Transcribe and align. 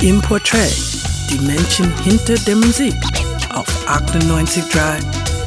Im 0.00 0.22
Portrait, 0.22 0.72
die 1.28 1.40
Menschen 1.44 1.92
hinter 2.04 2.36
der 2.46 2.54
Musik 2.54 2.94
auf 3.52 3.66
98.3 3.88 5.02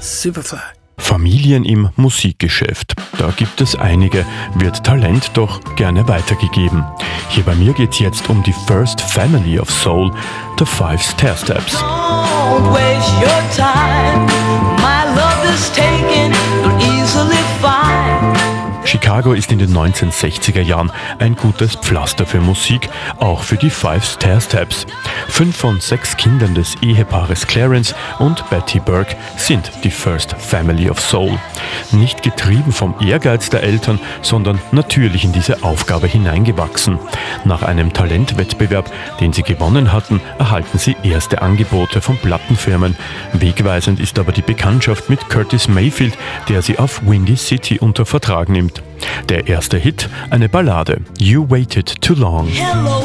Superfly. 0.00 0.58
Familien 0.98 1.64
im 1.64 1.88
Musikgeschäft. 1.96 2.92
Da 3.16 3.30
gibt 3.30 3.62
es 3.62 3.74
einige, 3.74 4.26
wird 4.56 4.84
Talent 4.84 5.30
doch 5.32 5.60
gerne 5.76 6.06
weitergegeben. 6.08 6.84
Hier 7.30 7.44
bei 7.44 7.54
mir 7.54 7.72
geht 7.72 7.92
es 7.92 8.00
jetzt 8.00 8.28
um 8.28 8.42
die 8.42 8.54
First 8.66 9.00
Family 9.00 9.58
of 9.58 9.70
Soul, 9.70 10.12
The 10.58 10.66
Five 10.66 11.02
Stair 11.02 11.36
Steps. 11.36 11.76
Don't 11.76 12.70
waste 12.70 13.12
your 13.22 13.42
time. 13.56 13.83
Chicago 18.94 19.32
ist 19.32 19.50
in 19.50 19.58
den 19.58 19.76
1960er 19.76 20.60
Jahren 20.60 20.92
ein 21.18 21.34
gutes 21.34 21.74
Pflaster 21.74 22.26
für 22.26 22.40
Musik, 22.40 22.88
auch 23.18 23.42
für 23.42 23.56
die 23.56 23.68
Five 23.68 24.04
Stair 24.04 24.40
Steps. 24.40 24.86
Fünf 25.26 25.56
von 25.56 25.80
sechs 25.80 26.16
Kindern 26.16 26.54
des 26.54 26.76
Ehepaares 26.80 27.48
Clarence 27.48 27.92
und 28.20 28.48
Betty 28.50 28.78
Burke 28.78 29.16
sind 29.36 29.68
die 29.82 29.90
First 29.90 30.36
Family 30.38 30.88
of 30.88 31.00
Soul. 31.00 31.36
Nicht 31.90 32.22
getrieben 32.22 32.70
vom 32.70 32.94
Ehrgeiz 33.00 33.50
der 33.50 33.64
Eltern, 33.64 33.98
sondern 34.22 34.60
natürlich 34.70 35.24
in 35.24 35.32
diese 35.32 35.64
Aufgabe 35.64 36.06
hineingewachsen. 36.06 37.00
Nach 37.44 37.64
einem 37.64 37.92
Talentwettbewerb, 37.92 38.92
den 39.18 39.32
sie 39.32 39.42
gewonnen 39.42 39.92
hatten, 39.92 40.20
erhalten 40.38 40.78
sie 40.78 40.94
erste 41.02 41.42
Angebote 41.42 42.00
von 42.00 42.16
Plattenfirmen. 42.16 42.94
Wegweisend 43.32 43.98
ist 43.98 44.20
aber 44.20 44.30
die 44.30 44.42
Bekanntschaft 44.42 45.10
mit 45.10 45.28
Curtis 45.28 45.66
Mayfield, 45.66 46.16
der 46.48 46.62
sie 46.62 46.78
auf 46.78 47.04
Windy 47.04 47.36
City 47.36 47.80
unter 47.80 48.06
Vertrag 48.06 48.48
nimmt. 48.48 48.83
Der 49.28 49.48
erste 49.48 49.76
Hit, 49.78 50.08
eine 50.30 50.48
Ballade, 50.48 51.00
You 51.18 51.48
Waited 51.48 52.00
Too 52.00 52.14
Long. 52.14 52.48
Hello, 52.48 53.02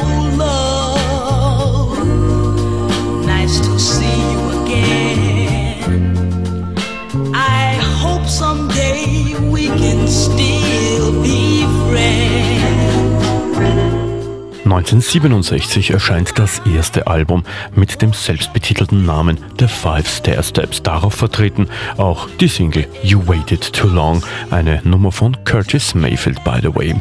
1967 14.92 15.92
erscheint 15.92 16.36
das 16.36 16.60
erste 16.66 17.06
Album 17.06 17.44
mit 17.76 18.02
dem 18.02 18.12
selbstbetitelten 18.12 19.06
Namen 19.06 19.38
The 19.60 19.68
Five 19.68 20.08
Stair 20.08 20.42
Steps. 20.42 20.82
Darauf 20.82 21.14
vertreten 21.14 21.68
auch 21.96 22.28
die 22.40 22.48
Single 22.48 22.88
You 23.04 23.24
Waited 23.28 23.72
Too 23.72 23.86
Long, 23.86 24.20
eine 24.50 24.80
Nummer 24.82 25.12
von 25.12 25.36
Curtis 25.44 25.94
Mayfield, 25.94 26.42
by 26.42 26.58
the 26.60 26.74
way. 26.74 27.00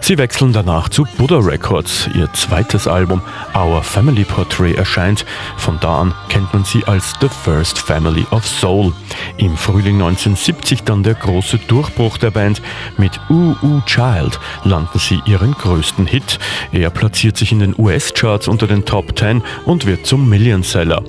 Sie 0.00 0.16
wechseln 0.16 0.52
danach 0.52 0.88
zu 0.88 1.08
Buddha 1.18 1.38
Records. 1.38 2.08
Ihr 2.14 2.32
zweites 2.34 2.86
Album 2.86 3.20
Our 3.56 3.82
Family 3.82 4.22
Portrait 4.22 4.76
erscheint. 4.76 5.26
Von 5.56 5.80
da 5.80 6.02
an 6.02 6.14
kennt 6.28 6.54
man 6.54 6.62
sie 6.62 6.84
als 6.84 7.14
The 7.20 7.28
First 7.28 7.80
Family 7.80 8.24
of 8.30 8.46
Soul. 8.46 8.92
Im 9.38 9.56
Frühling 9.56 9.96
1970 9.96 10.84
dann 10.84 11.02
der 11.02 11.14
große 11.14 11.58
Durchbruch 11.66 12.16
der 12.16 12.30
Band. 12.30 12.62
Mit 12.96 13.18
Ooh 13.28 13.56
Ooh 13.62 13.80
Child 13.86 14.38
landen 14.62 15.00
sie 15.00 15.20
ihren 15.26 15.52
größten 15.54 16.06
Hit. 16.06 16.38
Er 16.70 16.90
platziert 16.90 17.23
sich 17.32 17.52
in 17.52 17.58
den 17.58 17.74
US-Charts 17.78 18.48
unter 18.48 18.66
den 18.66 18.84
Top 18.84 19.18
10 19.18 19.42
und 19.64 19.86
wird 19.86 20.06
zum 20.06 20.28
Millionseller. 20.28 21.02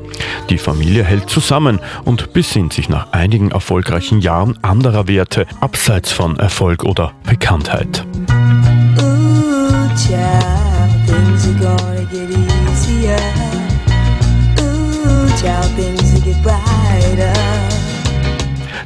Die 0.49 0.57
Familie 0.57 1.03
hält 1.03 1.29
zusammen 1.29 1.79
und 2.05 2.33
besinnt 2.33 2.73
sich 2.73 2.87
nach 2.89 3.11
einigen 3.11 3.51
erfolgreichen 3.51 4.21
Jahren 4.21 4.57
anderer 4.63 5.07
Werte 5.07 5.45
abseits 5.59 6.11
von 6.11 6.39
Erfolg 6.39 6.83
oder 6.83 7.13
Bekanntheit. 7.25 8.05
Ooh, 8.97 9.89
child, 9.95 10.45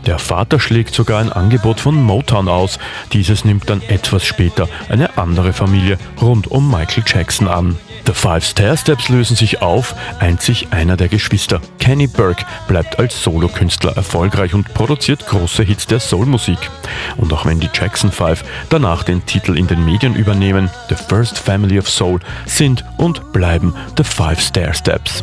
Der 0.10 0.18
Vater 0.18 0.60
schlägt 0.60 0.96
sogar 0.96 1.20
ein 1.22 1.31
Angebot 1.31 1.80
von 1.80 2.02
Motown 2.02 2.47
aus. 2.47 2.80
Dieses 3.14 3.46
nimmt 3.46 3.70
dann 3.70 3.84
etwas 3.84 4.25
später 4.25 4.68
eine 4.90 5.20
andere 5.20 5.53
Familie 5.53 6.00
rund 6.20 6.47
um 6.47 6.68
Michael 6.68 7.03
Jackson 7.06 7.47
an. 7.47 7.78
The 8.08 8.14
Five 8.14 8.44
Stair 8.44 8.75
Steps 8.75 9.09
lösen 9.09 9.36
sich 9.36 9.62
auf, 9.62 9.94
einzig 10.19 10.69
einer 10.72 10.98
der 10.98 11.09
Geschwister, 11.09 11.62
Kenny 11.78 12.08
Burke, 12.08 12.44
bleibt 12.68 12.98
als 12.98 13.22
Solokünstler 13.22 13.96
erfolgreich 13.96 14.56
und 14.56 14.74
produziert 14.74 15.28
große 15.28 15.62
Hits 15.62 15.86
der 15.86 16.00
Soulmusik. 16.00 16.58
Und 17.18 17.31
auch 17.31 17.46
wenn 17.46 17.59
die 17.59 17.69
Jackson 17.72 18.12
Five 18.12 18.44
danach 18.72 19.03
den 19.03 19.28
Titel 19.28 19.56
in 19.56 19.68
den 19.68 19.86
Medien 19.86 20.16
übernehmen, 20.16 20.72
The 20.90 20.96
First 20.96 21.38
Family 21.38 21.78
of 21.78 21.88
Soul 21.88 22.19
sind 22.48 22.84
und 22.98 23.31
bleiben 23.31 23.75
The 23.96 24.03
Five 24.03 24.42
Stair 24.42 24.74
Steps. 24.74 25.22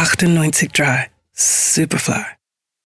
98.3 0.00 1.10
Superfly. 1.36 2.39